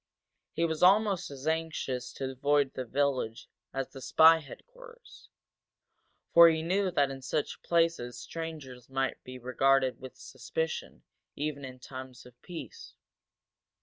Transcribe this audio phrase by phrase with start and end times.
[0.53, 5.29] He was almost as anxious to avoid the village as the spy headquarters,
[6.33, 11.03] for he knew that in such places strangers might be regarded with suspicion
[11.35, 12.95] even in times of peace.